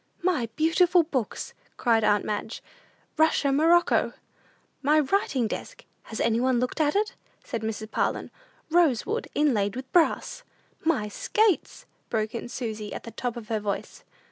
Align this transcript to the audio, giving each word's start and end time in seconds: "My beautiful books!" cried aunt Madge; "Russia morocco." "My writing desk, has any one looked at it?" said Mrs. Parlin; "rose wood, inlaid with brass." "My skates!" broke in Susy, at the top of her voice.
"My 0.23 0.49
beautiful 0.55 1.03
books!" 1.03 1.53
cried 1.77 2.03
aunt 2.03 2.25
Madge; 2.25 2.63
"Russia 3.17 3.51
morocco." 3.51 4.13
"My 4.81 4.99
writing 4.99 5.45
desk, 5.47 5.85
has 6.05 6.19
any 6.19 6.39
one 6.39 6.59
looked 6.59 6.81
at 6.81 6.95
it?" 6.95 7.13
said 7.43 7.61
Mrs. 7.61 7.91
Parlin; 7.91 8.31
"rose 8.71 9.05
wood, 9.05 9.27
inlaid 9.35 9.75
with 9.75 9.93
brass." 9.93 10.41
"My 10.83 11.07
skates!" 11.07 11.85
broke 12.09 12.33
in 12.33 12.49
Susy, 12.49 12.91
at 12.95 13.03
the 13.03 13.11
top 13.11 13.37
of 13.37 13.49
her 13.49 13.59
voice. 13.59 14.03